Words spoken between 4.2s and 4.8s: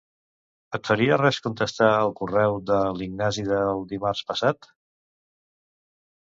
passat?